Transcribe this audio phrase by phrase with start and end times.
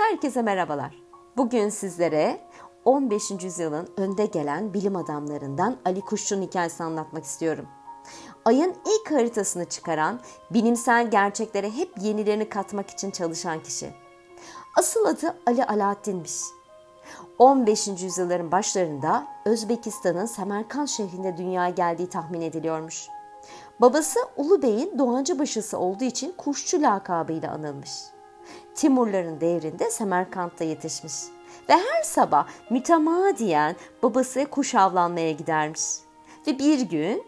[0.00, 1.02] Herkese merhabalar.
[1.36, 2.40] Bugün sizlere
[2.84, 3.30] 15.
[3.42, 7.66] yüzyılın önde gelen bilim adamlarından Ali Kuşçu'nun hikayesini anlatmak istiyorum.
[8.44, 13.90] Ayın ilk haritasını çıkaran, bilimsel gerçeklere hep yenilerini katmak için çalışan kişi.
[14.78, 16.40] Asıl adı Ali Alaaddin'miş.
[17.38, 17.88] 15.
[17.88, 23.08] yüzyılların başlarında Özbekistan'ın Semerkant şehrinde dünyaya geldiği tahmin ediliyormuş.
[23.80, 27.90] Babası Ulu Bey'in doğancı başısı olduğu için kuşçu lakabıyla anılmış.
[28.80, 31.14] Timurların devrinde Semerkant'ta yetişmiş
[31.68, 35.80] ve her sabah mütemadiyen babası kuş avlanmaya gidermiş.
[36.46, 37.24] Ve bir gün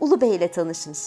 [0.00, 0.98] Ulu Bey ile tanışmış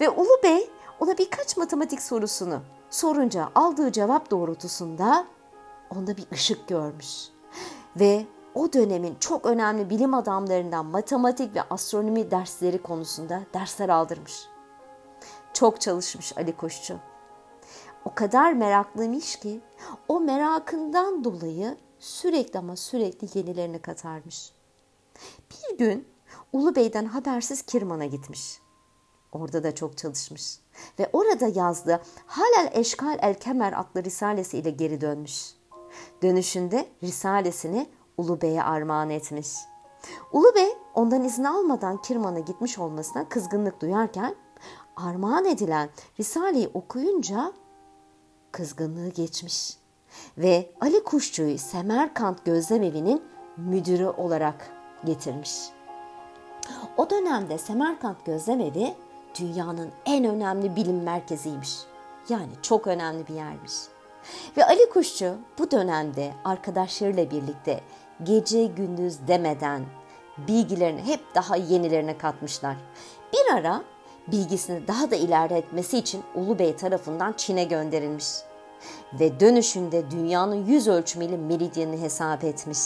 [0.00, 0.70] ve Ulu Bey
[1.00, 5.26] ona birkaç matematik sorusunu sorunca aldığı cevap doğrultusunda
[5.96, 7.28] onda bir ışık görmüş.
[7.96, 14.48] Ve o dönemin çok önemli bilim adamlarından matematik ve astronomi dersleri konusunda dersler aldırmış.
[15.52, 16.98] Çok çalışmış Ali Kuşçu.
[18.06, 19.60] O kadar meraklıymış ki
[20.08, 24.52] o merakından dolayı sürekli ama sürekli yenilerini katarmış.
[25.50, 26.08] Bir gün
[26.52, 28.60] Ulu Bey'den habersiz Kirman'a gitmiş.
[29.32, 30.58] Orada da çok çalışmış
[30.98, 35.54] ve orada yazdığı Halel Eşkal El Kemer adlı risalesi ile geri dönmüş.
[36.22, 37.86] Dönüşünde risalesini
[38.18, 39.48] Ulu Bey'e armağan etmiş.
[40.32, 44.34] Ulu Bey ondan izin almadan Kirman'a gitmiş olmasına kızgınlık duyarken
[44.96, 47.52] armağan edilen Risale'yi okuyunca
[48.56, 49.76] kızgınlığı geçmiş
[50.38, 53.22] ve Ali Kuşçu'yu Semerkant Gözlemevi'nin
[53.56, 54.70] müdürü olarak
[55.04, 55.52] getirmiş.
[56.96, 58.94] O dönemde Semerkant Gözlemevi
[59.40, 61.76] dünyanın en önemli bilim merkeziymiş.
[62.28, 63.72] Yani çok önemli bir yermiş.
[64.56, 67.80] Ve Ali Kuşçu bu dönemde arkadaşlarıyla birlikte
[68.22, 69.84] gece gündüz demeden
[70.38, 72.76] bilgilerini hep daha yenilerine katmışlar.
[73.32, 73.82] Bir ara
[74.28, 78.26] bilgisini daha da ilerletmesi için Ulu Bey tarafından Çin'e gönderilmiş.
[79.20, 82.78] Ve dönüşünde dünyanın yüz ölçümüyle meridyenini hesap etmiş.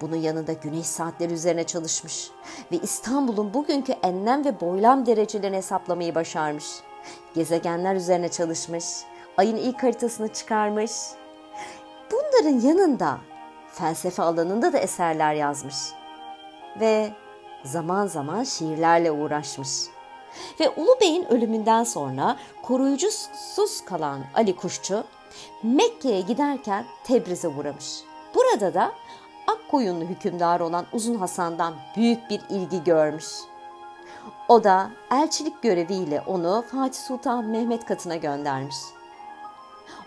[0.00, 2.30] Bunun yanında güneş saatleri üzerine çalışmış.
[2.72, 6.66] Ve İstanbul'un bugünkü enlem ve boylam derecelerini hesaplamayı başarmış.
[7.34, 8.84] Gezegenler üzerine çalışmış.
[9.36, 10.92] Ayın ilk haritasını çıkarmış.
[12.12, 13.18] Bunların yanında
[13.72, 15.76] felsefe alanında da eserler yazmış.
[16.80, 17.10] Ve
[17.64, 19.68] zaman zaman şiirlerle uğraşmış.
[20.60, 25.04] Ve Ulu Bey'in ölümünden sonra koruyucusuz kalan Ali Kuşçu
[25.62, 28.00] Mekke'ye giderken Tebriz'e uğramış.
[28.34, 28.92] Burada da
[29.46, 33.26] Akkoyunlu hükümdar olan Uzun Hasan'dan büyük bir ilgi görmüş.
[34.48, 38.76] O da elçilik göreviyle onu Fatih Sultan Mehmet katına göndermiş.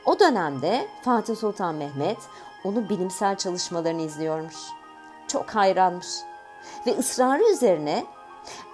[0.06, 2.18] O dönemde Fatih Sultan Mehmet
[2.64, 4.56] onun bilimsel çalışmalarını izliyormuş.
[5.28, 6.08] Çok hayranmış
[6.88, 8.06] ve ısrarı üzerine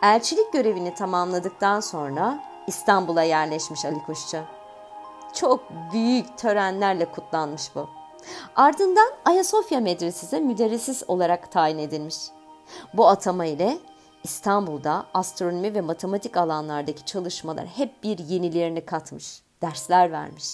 [0.02, 4.38] elçilik görevini tamamladıktan sonra İstanbul'a yerleşmiş Ali Kuşçu.
[5.34, 7.90] Çok büyük törenlerle kutlanmış bu.
[8.56, 12.16] Ardından Ayasofya Medresesi'ne müderrisis olarak tayin edilmiş.
[12.94, 13.78] Bu atama ile
[14.24, 20.46] İstanbul'da astronomi ve matematik alanlardaki çalışmalar hep bir yenilerini katmış, dersler vermiş.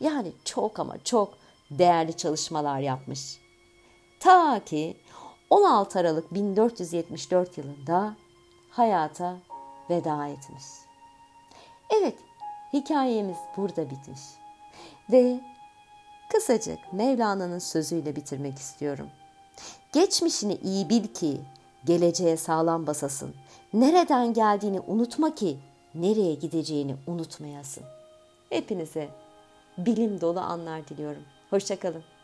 [0.00, 1.34] Yani çok ama çok
[1.70, 3.38] değerli çalışmalar yapmış.
[4.20, 4.96] Ta ki
[5.50, 8.16] 16 Aralık 1474 yılında
[8.76, 9.36] hayata
[9.90, 10.64] veda etmiş.
[11.90, 12.14] Evet,
[12.72, 14.20] hikayemiz burada bitmiş.
[15.12, 15.40] Ve
[16.32, 19.08] kısacık Mevlana'nın sözüyle bitirmek istiyorum.
[19.92, 21.40] Geçmişini iyi bil ki
[21.84, 23.34] geleceğe sağlam basasın.
[23.72, 25.58] Nereden geldiğini unutma ki
[25.94, 27.84] nereye gideceğini unutmayasın.
[28.50, 29.08] Hepinize
[29.78, 31.22] bilim dolu anlar diliyorum.
[31.50, 32.15] Hoşçakalın.